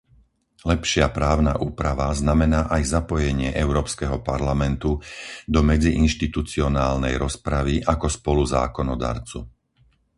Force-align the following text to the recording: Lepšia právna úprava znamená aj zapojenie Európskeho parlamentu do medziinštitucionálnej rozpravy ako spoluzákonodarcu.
Lepšia 0.71 1.05
právna 1.19 1.53
úprava 1.67 2.09
znamená 2.21 2.61
aj 2.75 2.81
zapojenie 2.95 3.49
Európskeho 3.65 4.17
parlamentu 4.31 4.91
do 5.53 5.59
medziinštitucionálnej 5.71 7.13
rozpravy 7.23 7.75
ako 7.93 8.07
spoluzákonodarcu. 8.17 9.39